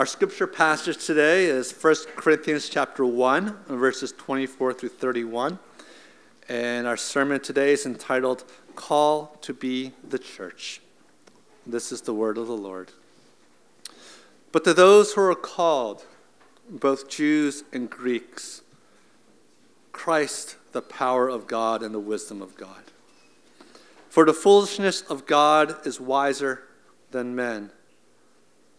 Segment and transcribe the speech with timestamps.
[0.00, 5.58] Our scripture passage today is 1 Corinthians chapter 1, verses 24 through 31.
[6.48, 8.44] And our sermon today is entitled
[8.74, 10.80] Call to be the Church.
[11.66, 12.92] This is the word of the Lord.
[14.52, 16.06] But to those who are called,
[16.66, 18.62] both Jews and Greeks,
[19.92, 22.84] Christ, the power of God and the wisdom of God.
[24.08, 26.62] For the foolishness of God is wiser
[27.10, 27.72] than men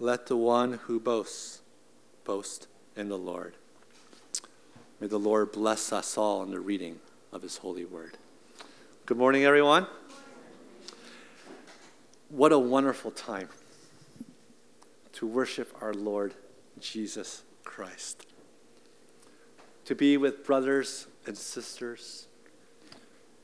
[0.00, 1.60] let the one who boasts
[2.24, 3.54] boast in the Lord.
[4.98, 6.98] May the Lord bless us all in the reading
[7.32, 8.16] of his holy word.
[9.04, 9.86] Good morning, everyone.
[12.30, 13.50] What a wonderful time
[15.12, 16.32] to worship our Lord
[16.80, 18.24] Jesus Christ.
[19.84, 22.26] To be with brothers and sisters,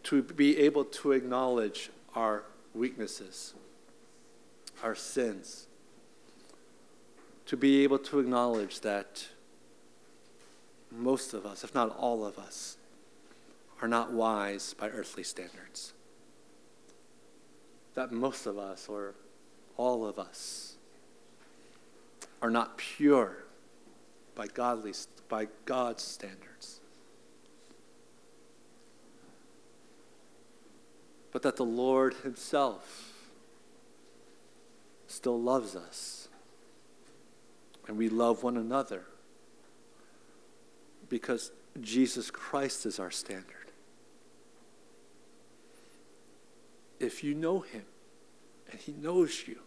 [0.04, 3.52] to be able to acknowledge our weaknesses,
[4.82, 5.66] our sins,
[7.46, 9.28] to be able to acknowledge that
[10.90, 12.76] most of us, if not all of us,
[13.80, 15.92] are not wise by earthly standards.
[17.94, 19.14] That most of us, or
[19.76, 20.74] all of us,
[22.42, 23.44] are not pure
[24.34, 24.92] by godly
[25.28, 26.80] by God's standards.
[31.32, 33.12] But that the Lord Himself
[35.06, 36.15] still loves us
[37.86, 39.04] and we love one another
[41.08, 43.70] because Jesus Christ is our standard.
[46.98, 47.84] If you know him
[48.70, 49.60] and he knows you,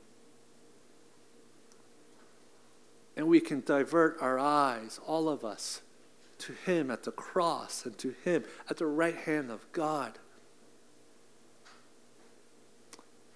[3.16, 5.82] and we can divert our eyes, all of us,
[6.40, 10.18] to him at the cross and to him at the right hand of God.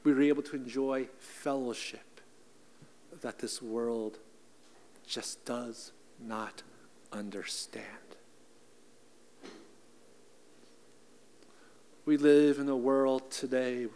[0.04, 2.22] We were able to enjoy fellowship
[3.22, 4.20] that this world
[5.06, 6.64] just does not
[7.12, 7.88] understand.
[12.06, 13.88] We live in a world today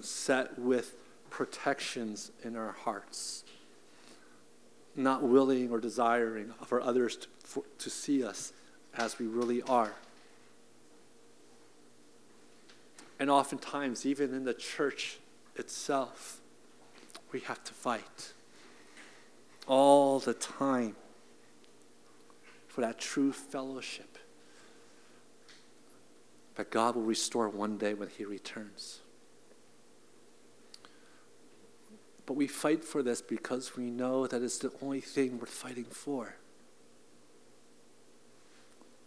[0.00, 0.94] set with
[1.30, 3.44] protections in our hearts,
[4.94, 8.52] not willing or desiring for others to, for, to see us
[8.96, 9.92] as we really are.
[13.18, 15.18] And oftentimes, even in the church
[15.56, 16.40] itself,
[17.32, 18.32] we have to fight
[19.68, 20.96] all the time
[22.66, 24.18] for that true fellowship
[26.56, 29.00] that God will restore one day when He returns.
[32.26, 35.84] But we fight for this because we know that it's the only thing worth fighting
[35.84, 36.34] for.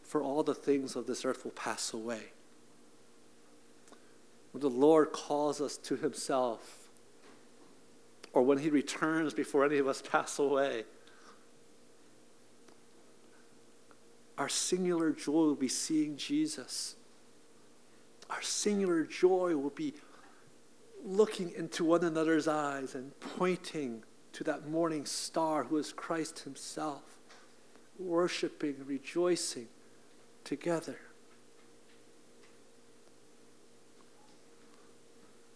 [0.02, 2.32] For all the things of this earth will pass away.
[4.52, 6.81] When the Lord calls us to Himself,
[8.34, 10.86] or when he returns before any of us pass away.
[14.38, 16.96] Our singular joy will be seeing Jesus.
[18.30, 19.94] Our singular joy will be
[21.04, 24.04] looking into one another's eyes and pointing
[24.34, 27.04] to that morning star who is Christ Himself,
[28.00, 29.68] worshiping, rejoicing
[30.44, 30.98] together.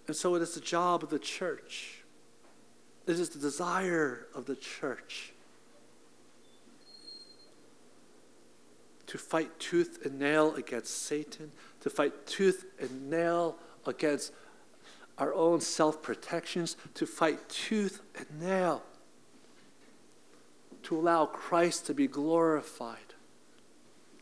[0.07, 2.05] And so it is the job of the church
[3.07, 5.34] it is the desire of the church
[9.07, 14.31] to fight tooth and nail against Satan, to fight tooth and nail against
[15.18, 18.84] our own self protections, to fight tooth and nail,
[20.84, 23.13] to allow Christ to be glorified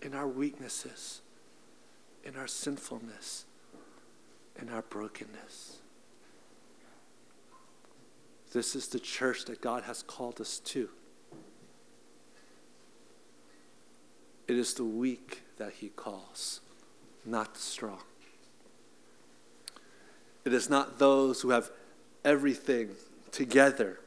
[0.01, 1.21] in our weaknesses,
[2.23, 3.45] in our sinfulness,
[4.61, 5.77] in our brokenness.
[8.53, 10.89] This is the church that God has called us to.
[14.47, 16.61] It is the weak that he calls,
[17.25, 18.01] not the strong.
[20.45, 21.71] It is not those who have
[22.23, 22.89] everything
[23.31, 23.99] together,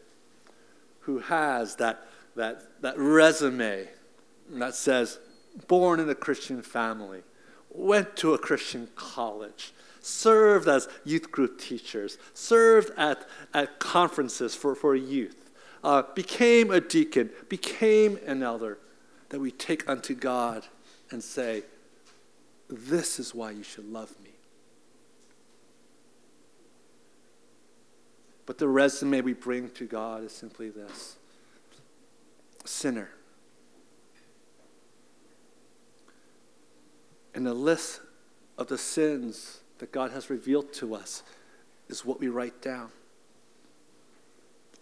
[1.00, 2.06] who has that,
[2.36, 3.88] that, that resume
[4.50, 5.18] that says,
[5.66, 7.22] born in a Christian family,
[7.70, 9.72] went to a Christian college,
[10.06, 15.50] served as youth group teachers, served at, at conferences for, for youth,
[15.82, 18.78] uh, became a deacon, became an elder,
[19.30, 20.64] that we take unto God
[21.10, 21.64] and say,
[22.68, 24.30] This is why you should love me.
[28.46, 31.16] But the resume we bring to God is simply this
[32.64, 33.10] sinner.
[37.34, 38.00] And the list
[38.56, 41.22] of the sins that God has revealed to us
[41.88, 42.90] is what we write down.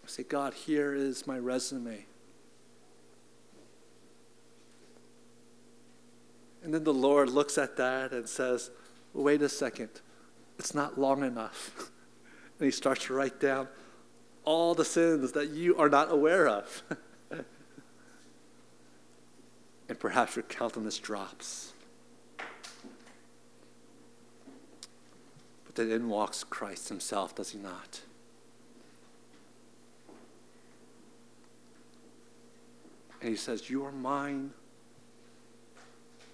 [0.04, 2.04] I say, God, here is my resume.
[6.62, 8.70] And then the Lord looks at that and says,
[9.12, 9.90] wait a second,
[10.58, 11.90] it's not long enough.
[12.60, 13.66] And he starts to write down
[14.44, 16.84] all the sins that you are not aware of.
[19.88, 21.73] and perhaps your countenance drops.
[25.74, 28.02] Then in walks Christ himself, does he not?
[33.20, 34.50] And he says, You are mine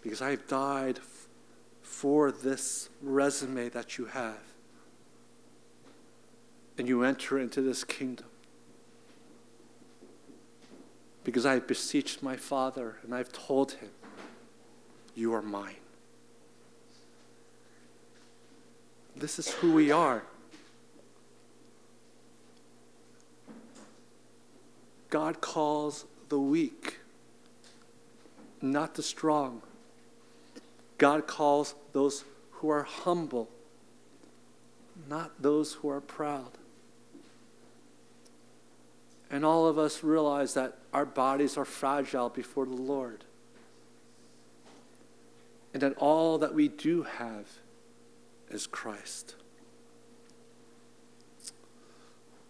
[0.03, 1.29] because I have died f-
[1.83, 4.41] for this resume that you have.
[6.77, 8.27] And you enter into this kingdom.
[11.23, 13.91] Because I have beseeched my Father and I've told him,
[15.15, 15.80] You are mine.
[19.20, 20.22] This is who we are.
[25.11, 27.00] God calls the weak,
[28.62, 29.61] not the strong.
[30.96, 33.50] God calls those who are humble,
[35.06, 36.52] not those who are proud.
[39.31, 43.25] And all of us realize that our bodies are fragile before the Lord.
[45.75, 47.46] And that all that we do have
[48.50, 49.37] is Christ.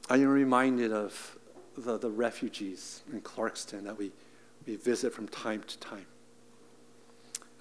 [0.09, 1.39] I am reminded of
[1.77, 4.11] the, the refugees in Clarkston that we,
[4.67, 6.07] we visit from time to time.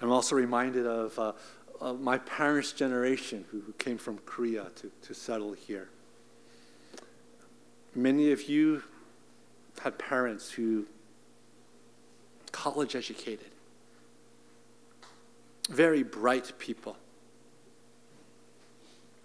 [0.00, 1.32] I'm also reminded of, uh,
[1.80, 5.88] of my parents' generation who, who came from Korea to, to settle here.
[7.94, 8.82] Many of you
[9.82, 10.86] had parents who
[12.52, 13.50] college educated,
[15.68, 16.96] very bright people,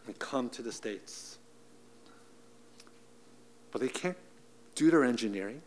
[0.07, 1.37] and come to the States.
[3.71, 4.17] But they can't
[4.75, 5.61] do their engineering.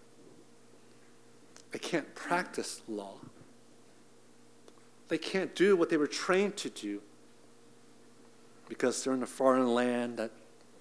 [1.72, 3.14] They can't practice law.
[5.08, 7.00] They can't do what they were trained to do
[8.68, 10.30] because they're in a foreign land that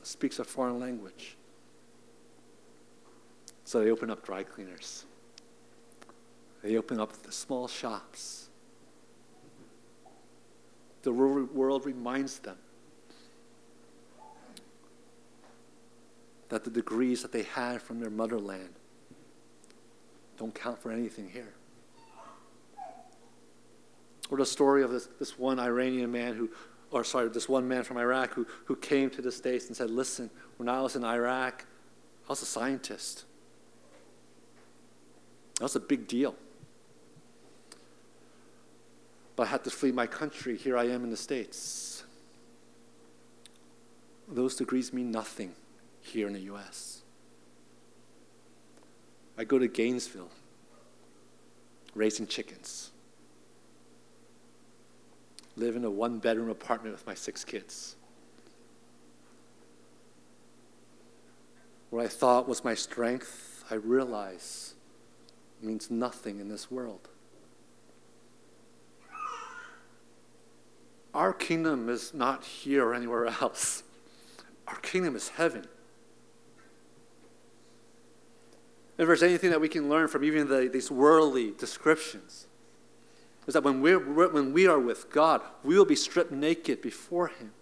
[0.04, 1.36] speaks a foreign language.
[3.63, 5.06] So they open up dry cleaners.
[6.63, 8.50] They open up the small shops.
[11.04, 12.57] The world reminds them
[16.49, 18.69] that the degrees that they had from their motherland
[20.38, 21.53] don't count for anything here.
[24.30, 26.49] Or the story of this, this one Iranian man who,
[26.92, 29.89] or sorry, this one man from Iraq who, who came to the States and said,
[29.89, 31.66] Listen, when I was in Iraq,
[32.25, 33.25] I was a scientist.
[35.56, 36.35] That was a big deal.
[39.35, 40.57] But I had to flee my country.
[40.57, 42.04] Here I am in the States.
[44.27, 45.54] Those degrees mean nothing
[46.07, 47.02] here in the U.S.
[49.37, 50.31] I go to Gainesville,
[51.94, 52.92] raising chickens
[55.57, 57.95] live in a one bedroom apartment with my six kids.
[61.90, 64.76] What I thought was my strength, I realize
[65.61, 67.09] means nothing in this world.
[71.14, 73.81] Our kingdom is not here or anywhere else.
[74.68, 75.66] Our kingdom is heaven.
[78.97, 82.47] If there's anything that we can learn from even the, these worldly descriptions,
[83.45, 87.27] is that when, we're, when we are with God, we will be stripped naked before
[87.27, 87.54] Him.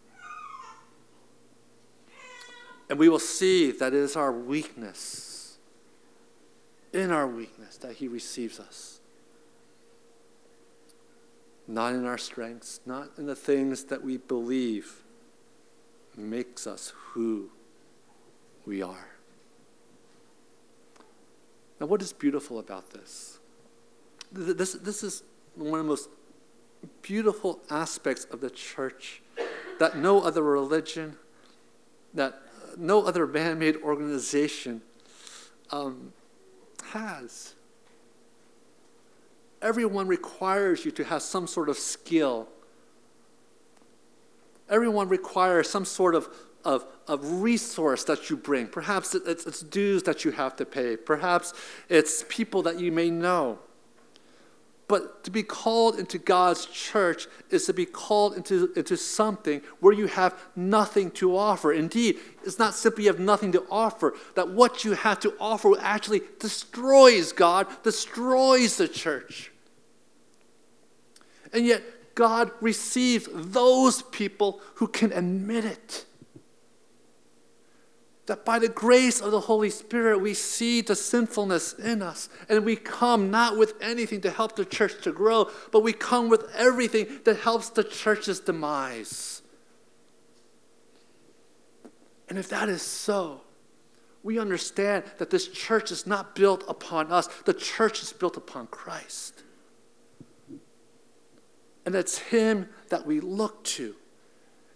[2.89, 5.57] And we will see that it is our weakness,
[6.93, 8.99] in our weakness, that He receives us.
[11.67, 15.03] Not in our strengths, not in the things that we believe
[16.15, 17.49] makes us who
[18.65, 19.14] we are.
[21.79, 23.39] Now, what is beautiful about this?
[24.31, 25.23] This, this is
[25.55, 26.09] one of the most
[27.01, 29.21] beautiful aspects of the church
[29.79, 31.17] that no other religion,
[32.13, 32.41] that
[32.77, 34.81] no other man made organization
[35.71, 36.13] um,
[36.91, 37.55] has.
[39.61, 42.47] Everyone requires you to have some sort of skill.
[44.75, 46.27] Everyone requires some sort of,
[46.65, 48.67] of, of resource that you bring.
[48.67, 50.97] Perhaps it's, it's dues that you have to pay.
[50.97, 51.53] Perhaps
[51.87, 53.59] it's people that you may know.
[54.89, 59.93] But to be called into God's church is to be called into, into something where
[59.93, 61.71] you have nothing to offer.
[61.71, 65.71] Indeed, it's not simply you have nothing to offer, that what you have to offer
[65.79, 69.53] actually destroys God, destroys the church.
[71.53, 71.81] And yet,
[72.15, 76.05] God receives those people who can admit it
[78.25, 82.29] that by the grace of the Holy Spirit, we see the sinfulness in us.
[82.49, 86.29] And we come not with anything to help the church to grow, but we come
[86.29, 89.41] with everything that helps the church's demise.
[92.27, 93.41] And if that is so,
[94.23, 98.65] we understand that this church is not built upon us, the church is built upon
[98.67, 99.43] Christ.
[101.85, 103.95] And it's Him that we look to.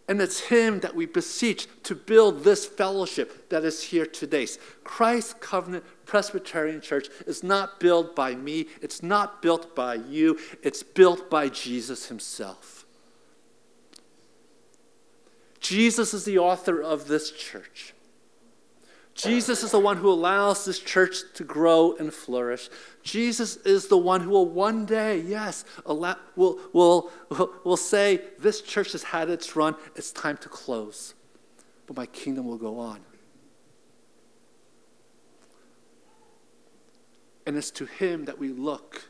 [0.07, 4.47] And it's Him that we beseech to build this fellowship that is here today.
[4.83, 10.81] Christ Covenant Presbyterian Church is not built by me, it's not built by you, it's
[10.81, 12.85] built by Jesus Himself.
[15.59, 17.93] Jesus is the author of this church.
[19.19, 22.69] Jesus is the one who allows this church to grow and flourish.
[23.03, 27.11] Jesus is the one who will one day, yes, allow, will, will,
[27.65, 31.15] will say, This church has had its run, it's time to close.
[31.85, 33.01] But my kingdom will go on.
[37.45, 39.03] And it's to Him that we look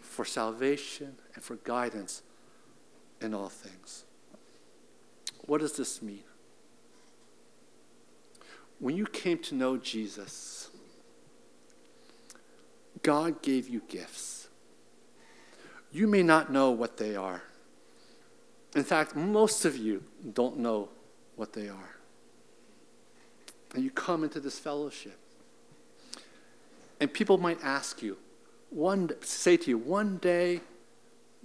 [0.00, 2.22] for salvation and for guidance
[3.20, 4.04] in all things.
[5.44, 6.24] What does this mean?
[8.78, 10.68] When you came to know Jesus,
[13.02, 14.48] God gave you gifts.
[15.92, 17.42] You may not know what they are.
[18.74, 20.02] In fact, most of you
[20.34, 20.88] don't know
[21.36, 21.96] what they are.
[23.74, 25.18] And you come into this fellowship.
[27.00, 28.16] And people might ask you,
[28.70, 30.60] one say to you, one day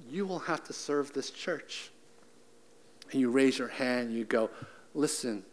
[0.09, 1.91] you will have to serve this church.
[3.11, 4.49] And you raise your hand and you go,
[4.93, 5.43] listen,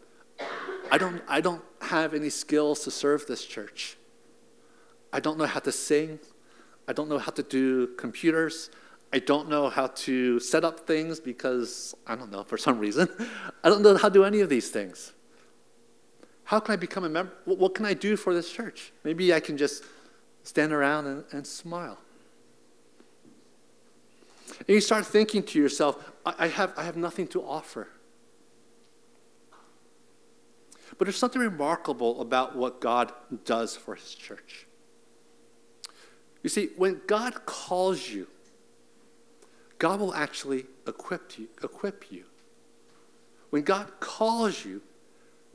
[0.91, 3.97] I don't, I don't have any skills to serve this church.
[5.11, 6.19] I don't know how to sing.
[6.87, 8.69] I don't know how to do computers.
[9.11, 13.09] I don't know how to set up things because, I don't know, for some reason.
[13.63, 15.13] I don't know how to do any of these things.
[16.43, 17.31] How can I become a member?
[17.45, 18.91] What can I do for this church?
[19.03, 19.83] Maybe I can just
[20.43, 21.97] stand around and, and smile.
[24.59, 27.87] And you start thinking to yourself, I, I, have, I have nothing to offer.
[30.99, 33.13] But there's something remarkable about what God
[33.45, 34.67] does for his church.
[36.43, 38.27] You see, when God calls you,
[39.77, 42.25] God will actually equip you, equip you.
[43.49, 44.81] When God calls you,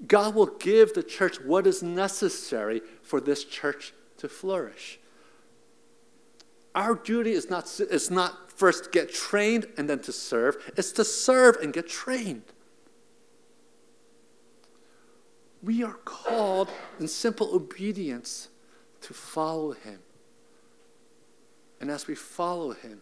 [0.06, 4.98] God will give the church what is necessary for this church to flourish.
[6.74, 11.04] Our duty is not, is not first get trained and then to serve, it's to
[11.04, 12.53] serve and get trained.
[15.64, 16.68] We are called
[17.00, 18.48] in simple obedience
[19.00, 20.00] to follow him.
[21.80, 23.00] And as we follow him,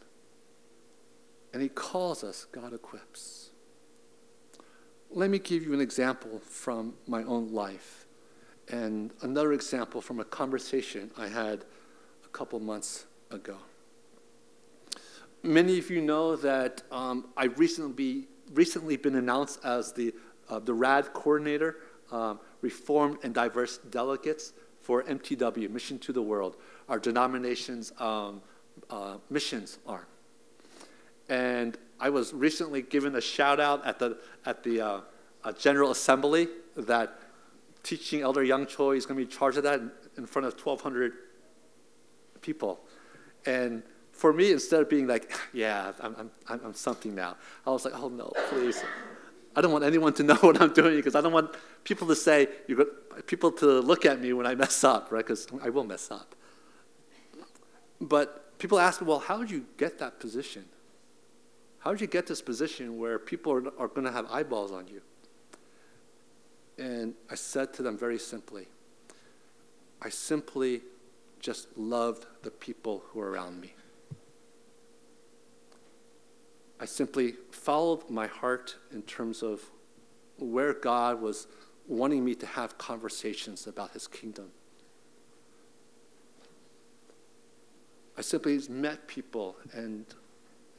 [1.53, 3.51] and he calls us, God equips.
[5.11, 8.07] Let me give you an example from my own life,
[8.69, 11.65] and another example from a conversation I had
[12.25, 13.57] a couple months ago.
[15.43, 20.15] Many of you know that um, I recently recently been announced as the
[20.49, 21.77] uh, the RAD coordinator
[22.13, 26.57] um, reformed and diverse delegates for MTW, Mission to the World,
[26.89, 28.43] our denomination's um,
[28.91, 30.07] uh, missions arm.
[31.29, 35.01] And I was recently given a shout out at the, at the uh,
[35.45, 37.19] uh, General Assembly that
[37.83, 39.81] teaching Elder Young Choi is going to be charged of that
[40.17, 41.13] in front of 1,200
[42.41, 42.81] people.
[43.47, 47.85] And for me, instead of being like, yeah, I'm, I'm, I'm something now, I was
[47.85, 48.83] like, oh no, please.
[49.55, 51.55] I don't want anyone to know what I'm doing because I don't want
[51.85, 55.25] people to say, you got, people to look at me when I mess up, right?
[55.25, 56.35] Because I will mess up.
[58.01, 60.65] But people ask me, well, how did you get that position?
[61.81, 64.87] How did you get this position where people are, are going to have eyeballs on
[64.89, 65.03] you?
[66.79, 68.67] And I said to them very simply,
[70.01, 70.83] I simply
[71.39, 73.75] just loved the people who were around me.
[76.83, 79.63] I simply followed my heart in terms of
[80.37, 81.47] where God was
[81.87, 84.51] wanting me to have conversations about his kingdom.
[88.19, 90.07] I simply met people and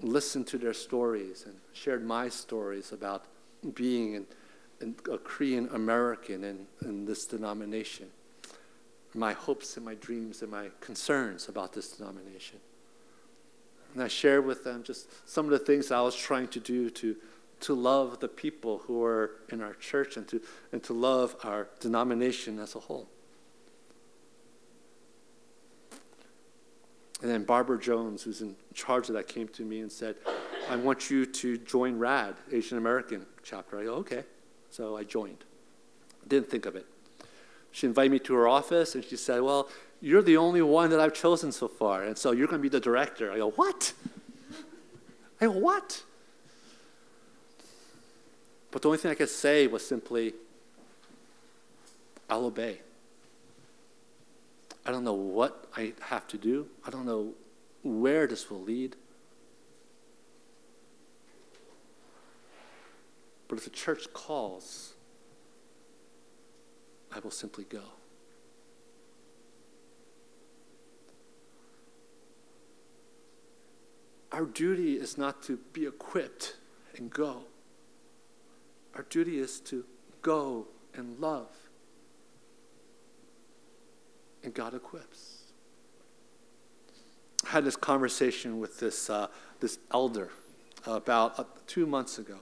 [0.01, 3.23] listened to their stories and shared my stories about
[3.73, 4.25] being an,
[4.81, 8.09] an, a Korean American in, in this denomination,
[9.13, 12.59] my hopes and my dreams and my concerns about this denomination.
[13.93, 16.89] And I shared with them just some of the things I was trying to do
[16.89, 17.15] to,
[17.61, 21.67] to love the people who are in our church and to, and to love our
[21.79, 23.07] denomination as a whole.
[27.21, 30.17] And then Barbara Jones, who's in charge of that, came to me and said,
[30.69, 33.79] I want you to join RAD, Asian American chapter.
[33.79, 34.23] I go, okay.
[34.69, 35.45] So I joined.
[36.27, 36.87] Didn't think of it.
[37.71, 39.69] She invited me to her office and she said, Well,
[40.03, 42.67] you're the only one that I've chosen so far, and so you're going to be
[42.67, 43.31] the director.
[43.31, 43.93] I go, What?
[45.39, 46.03] I go, What?
[48.69, 50.33] But the only thing I could say was simply,
[52.29, 52.79] I'll obey.
[54.85, 56.67] I don't know what I have to do.
[56.85, 57.33] I don't know
[57.81, 58.97] where this will lead.
[63.47, 64.95] But if the church calls,
[67.15, 67.83] I will simply go.
[74.33, 76.55] Our duty is not to be equipped
[76.97, 77.43] and go.
[78.95, 79.85] Our duty is to
[80.23, 81.49] go and love
[84.43, 85.43] and God equips.
[87.45, 89.27] I had this conversation with this, uh,
[89.59, 90.31] this elder
[90.85, 92.39] about uh, two months ago.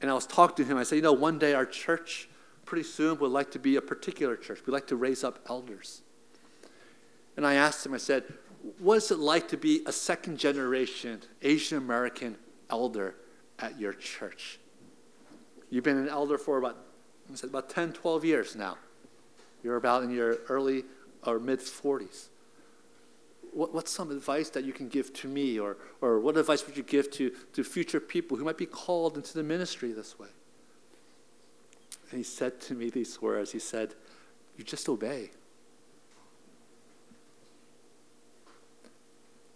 [0.00, 0.76] And I was talking to him.
[0.76, 2.28] I said, You know, one day our church,
[2.64, 4.60] pretty soon, would like to be a particular church.
[4.66, 6.02] We'd like to raise up elders.
[7.36, 8.24] And I asked him, I said,
[8.78, 12.36] What is it like to be a second generation Asian American
[12.70, 13.14] elder
[13.58, 14.58] at your church?
[15.70, 16.76] You've been an elder for about,
[17.42, 18.78] about 10, 12 years now.
[19.62, 20.84] You're about in your early
[21.26, 22.28] or mid 40s.
[23.52, 26.76] What, what's some advice that you can give to me, or, or what advice would
[26.76, 30.28] you give to, to future people who might be called into the ministry this way?
[32.10, 33.94] And he said to me these words He said,
[34.56, 35.30] You just obey.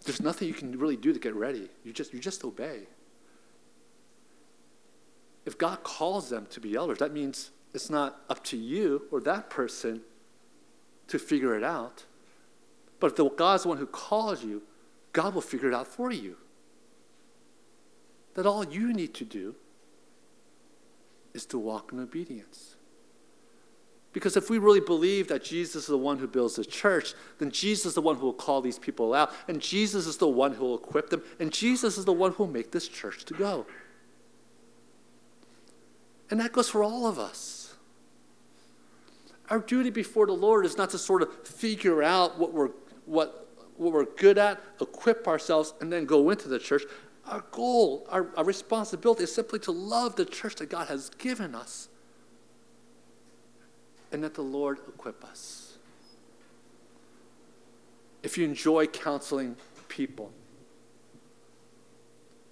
[0.04, 1.68] There's nothing you can really do to get ready.
[1.84, 2.80] You just, you just obey.
[5.44, 9.20] If God calls them to be elders, that means it's not up to you or
[9.20, 10.02] that person
[11.08, 12.04] to figure it out.
[13.00, 14.62] But if God's the one who calls you,
[15.12, 16.36] God will figure it out for you.
[18.34, 19.54] That all you need to do
[21.34, 22.76] is to walk in obedience.
[24.12, 27.50] Because if we really believe that Jesus is the one who builds the church, then
[27.50, 30.52] Jesus is the one who will call these people out, and Jesus is the one
[30.54, 33.34] who will equip them, and Jesus is the one who will make this church to
[33.34, 33.66] go.
[36.30, 37.74] And that goes for all of us.
[39.48, 42.70] Our duty before the Lord is not to sort of figure out what we're,
[43.06, 46.82] what, what we're good at, equip ourselves, and then go into the church.
[47.26, 51.54] Our goal, our, our responsibility is simply to love the church that God has given
[51.54, 51.88] us
[54.12, 55.78] and that the Lord equip us.
[58.22, 59.56] If you enjoy counseling
[59.88, 60.30] people,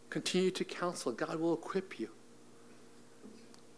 [0.08, 1.12] continue to counsel.
[1.12, 2.08] God will equip you.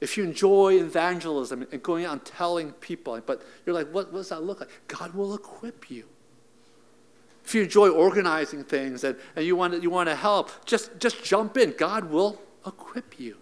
[0.00, 4.20] If you enjoy evangelism and going out and telling people, but you're like, what, what
[4.20, 4.70] does that look like?
[4.88, 6.06] God will equip you.
[7.44, 10.98] If you enjoy organizing things and, and you, want to, you want to help, just,
[10.98, 11.74] just jump in.
[11.76, 13.36] God will equip you.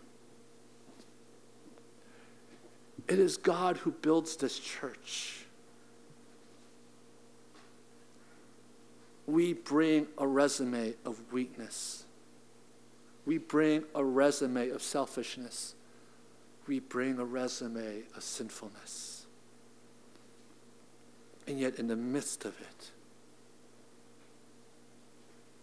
[3.11, 5.45] It is God who builds this church.
[9.27, 12.05] We bring a resume of weakness.
[13.27, 15.75] We bring a resume of selfishness
[16.71, 19.27] we bring a resume of sinfulness.
[21.49, 22.91] And yet, in the midst of it,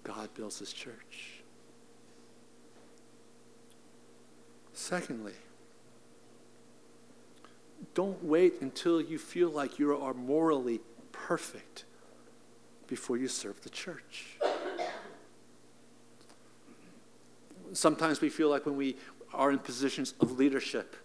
[0.03, 1.41] God builds his church.
[4.73, 5.31] Secondly,
[7.97, 10.79] don't wait until you feel like you are morally
[11.11, 11.83] perfect
[12.85, 14.37] before you serve the church.
[17.73, 18.97] Sometimes we feel like when we,
[19.33, 20.95] are in positions of leadership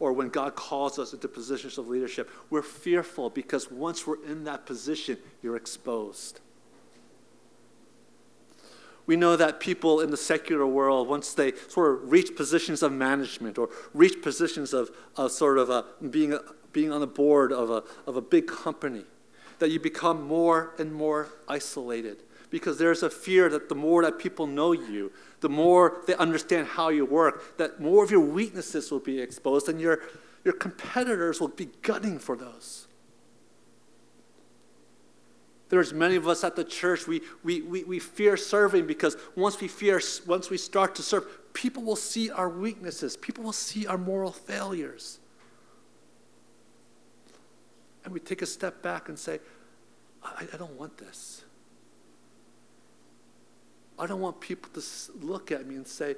[0.00, 4.42] or when God calls us into positions of leadership, we're fearful because once we're in
[4.42, 6.40] that position, you're exposed.
[9.06, 12.92] We know that people in the secular world, once they sort of reach positions of
[12.92, 16.40] management or reach positions of, of sort of a, being, a,
[16.72, 19.04] being on the board of a, of a big company,
[19.58, 24.18] that you become more and more isolated because there's a fear that the more that
[24.18, 28.90] people know you, the more they understand how you work, that more of your weaknesses
[28.90, 30.00] will be exposed and your,
[30.44, 32.88] your competitors will be gunning for those.
[35.70, 39.60] There's many of us at the church, we, we, we, we fear serving because once
[39.60, 43.16] we fear, once we start to serve, people will see our weaknesses.
[43.16, 45.20] People will see our moral failures.
[48.04, 49.38] And we take a step back and say,
[50.24, 51.44] I, I don't want this.
[53.96, 54.82] I don't want people to
[55.20, 56.16] look at me and say,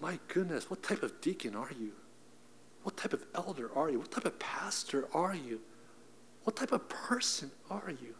[0.00, 1.92] My goodness, what type of deacon are you?
[2.84, 3.98] What type of elder are you?
[3.98, 5.60] What type of pastor are you?
[6.44, 8.14] What type of person are you?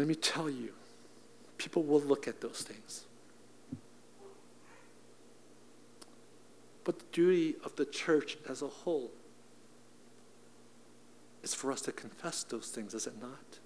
[0.00, 0.70] Let me tell you,
[1.58, 3.04] people will look at those things.
[6.84, 9.10] But the duty of the church as a whole
[11.42, 13.58] is for us to confess those things, is it not?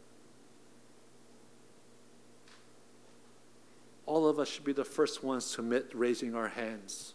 [4.05, 7.15] All of us should be the first ones to admit raising our hands.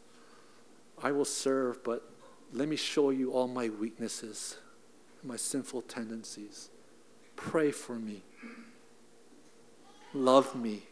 [1.04, 2.10] I will serve, but
[2.54, 4.60] let me show you all my weaknesses,
[5.26, 6.70] my sinful tendencies.
[7.36, 8.24] Pray for me.
[10.14, 10.84] Love me.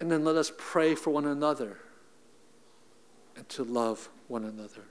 [0.00, 1.78] And then let us pray for one another
[3.36, 4.82] and to love one another.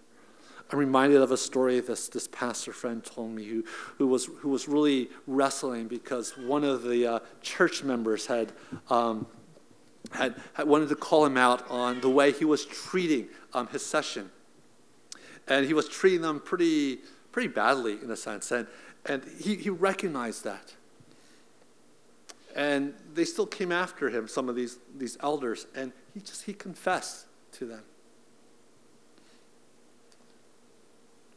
[0.72, 3.66] I'm reminded of a story this, this pastor friend told me who,
[3.98, 8.54] who, was, who was really wrestling because one of the uh, church members had,
[8.90, 9.28] um,
[10.12, 13.86] had, had wanted to call him out on the way he was treating um, his
[13.86, 14.32] session.
[15.48, 17.00] And he was treating them pretty,
[17.34, 18.50] pretty badly, in a sense.
[18.52, 18.68] And,
[19.06, 20.74] and he, he recognized that.
[22.56, 26.54] And they still came after him, some of these, these elders, and he just he
[26.54, 27.84] confessed to them.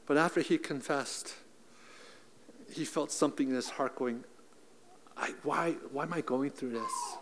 [0.06, 1.34] But after he confessed,
[2.70, 4.24] he felt something in his heart going,
[5.42, 7.16] why, why am I going through this?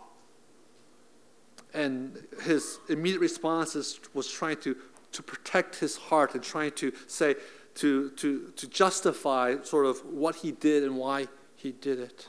[1.73, 4.75] And his immediate response is, was trying to,
[5.11, 7.35] to protect his heart and trying to say,
[7.75, 12.27] to, to, to justify sort of what he did and why he did it.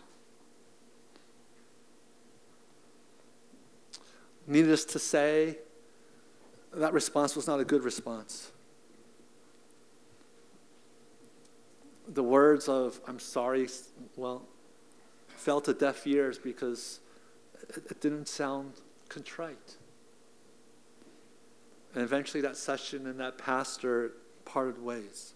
[4.46, 5.58] Needless to say,
[6.72, 8.52] that response was not a good response.
[12.08, 13.68] the words of, I'm sorry,
[14.16, 14.42] well,
[15.28, 17.00] fell to deaf ears because
[17.70, 18.74] it, didn't sound
[19.08, 19.76] contrite.
[21.94, 24.12] And eventually that session and that pastor
[24.44, 25.32] parted ways.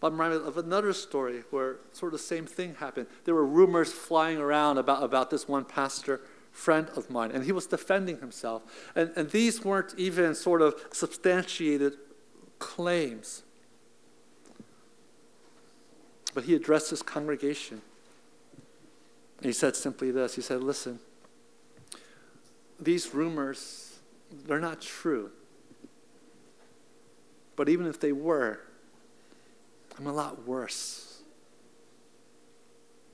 [0.00, 3.06] But I'm reminded of another story where sort of the same thing happened.
[3.24, 6.20] There were rumors flying around about, about this one pastor
[6.54, 8.62] friend of mine, and he was defending himself.
[8.94, 11.94] And, and these weren't even sort of substantiated
[12.60, 13.42] claims.
[16.32, 17.82] But he addressed his congregation.
[19.38, 21.00] And he said simply this He said, Listen,
[22.80, 23.98] these rumors,
[24.46, 25.32] they're not true.
[27.56, 28.60] But even if they were,
[29.98, 31.20] I'm a lot worse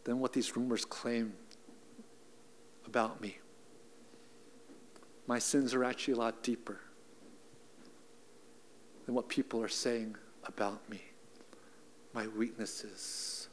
[0.04, 1.32] than what these rumors claim
[2.90, 3.38] about me.
[5.26, 6.80] My sins are actually a lot deeper
[9.06, 11.00] than what people are saying about me
[12.12, 13.48] my weaknesses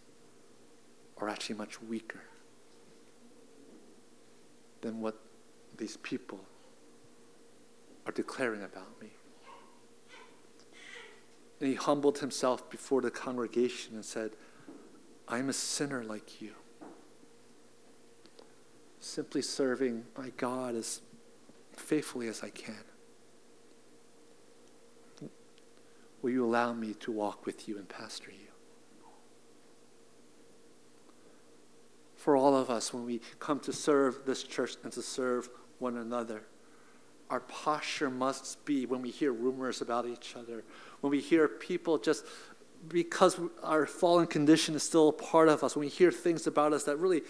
[1.18, 2.22] are actually much weaker
[4.82, 5.16] than what
[5.78, 6.40] these people
[8.06, 9.10] are declaring about me.
[11.60, 14.32] And he humbled himself before the congregation and said,
[15.28, 16.54] I'm a sinner like you.
[19.08, 21.02] Simply serving my God as
[21.76, 22.76] faithfully as I can.
[26.22, 28.48] Will you allow me to walk with you and pastor you?
[32.28, 35.96] for all of us when we come to serve this church and to serve one
[35.96, 36.42] another.
[37.30, 40.66] Our posture must be when we hear rumors about each other,
[41.00, 42.26] when we hear people just
[42.90, 46.74] because our fallen condition is still a part of us, when we hear things about
[46.74, 47.22] us that really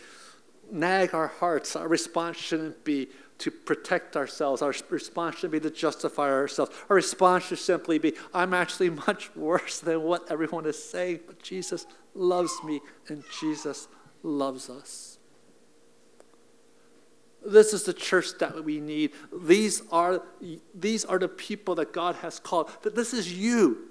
[0.71, 4.61] nag our hearts, our response shouldn't be to protect ourselves.
[4.61, 6.71] Our response shouldn't be to justify ourselves.
[6.89, 11.41] Our response should simply be, I'm actually much worse than what everyone is saying, but
[11.41, 13.87] Jesus loves me and Jesus
[14.23, 15.17] loves us.
[17.45, 19.11] This is the church that we need.
[19.31, 20.23] These are,
[20.73, 22.69] these are the people that God has called.
[22.83, 23.87] This is you.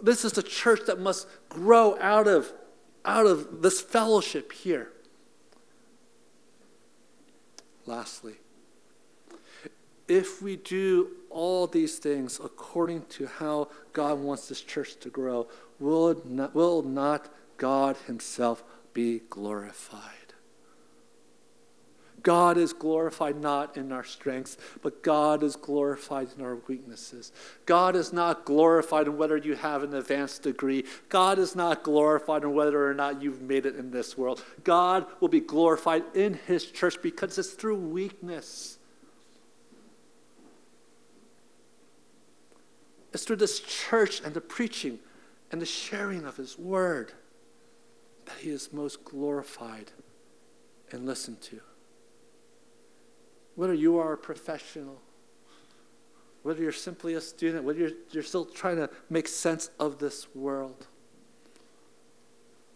[0.00, 2.52] This is the church that must grow out of,
[3.04, 4.92] out of this fellowship here.
[7.90, 8.34] Lastly,
[10.06, 15.48] if we do all these things according to how God wants this church to grow,
[15.80, 18.62] will not, will not God Himself
[18.94, 20.19] be glorified?
[22.22, 27.32] God is glorified not in our strengths, but God is glorified in our weaknesses.
[27.66, 30.84] God is not glorified in whether you have an advanced degree.
[31.08, 34.44] God is not glorified in whether or not you've made it in this world.
[34.64, 38.78] God will be glorified in His church because it's through weakness.
[43.12, 44.98] It's through this church and the preaching
[45.50, 47.12] and the sharing of His word
[48.26, 49.90] that He is most glorified
[50.92, 51.60] and listened to
[53.60, 55.02] whether you are a professional,
[56.44, 60.34] whether you're simply a student, whether you're, you're still trying to make sense of this
[60.34, 60.86] world.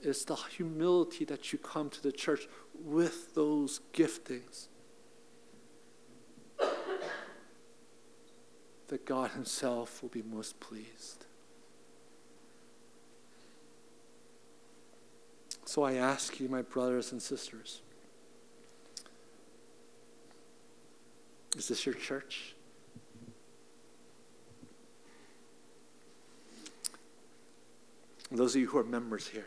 [0.02, 2.48] It's the humility that you come to the church
[2.84, 4.66] with those giftings
[8.88, 11.24] that God Himself will be most pleased.
[15.64, 17.80] So I ask you, my brothers and sisters,
[21.56, 22.54] Is this your church?
[28.30, 29.46] those of you who are members here,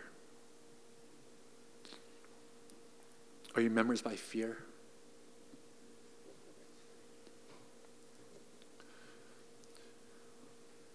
[3.54, 4.60] are you members by fear?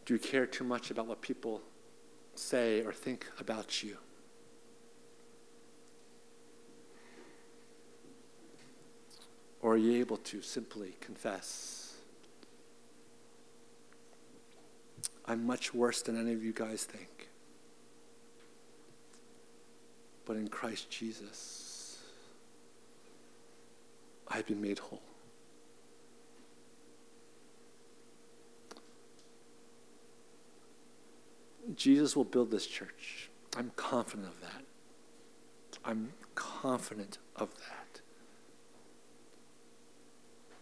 [0.07, 1.61] Do you care too much about what people
[2.35, 3.98] say or think about you?
[9.62, 11.94] Or are you able to simply confess?
[15.25, 17.29] I'm much worse than any of you guys think.
[20.27, 21.98] But in Christ Jesus,
[24.29, 25.01] I've been made whole.
[31.77, 33.31] Jesus will build this church.
[33.57, 34.64] I'm confident of that.
[35.85, 38.02] I'm confident of that.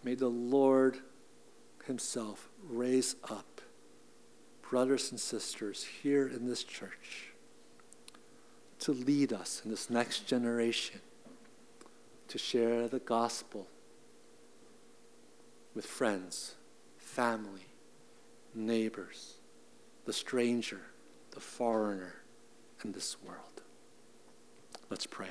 [0.03, 0.99] May the Lord
[1.87, 3.61] Himself raise up
[4.71, 7.33] brothers and sisters here in this church
[8.79, 11.01] to lead us in this next generation
[12.29, 13.67] to share the gospel
[15.75, 16.55] with friends,
[16.97, 17.67] family,
[18.55, 19.35] neighbors,
[20.05, 20.81] the stranger,
[21.33, 22.15] the foreigner
[22.85, 23.63] in this world.
[24.89, 25.31] Let's pray.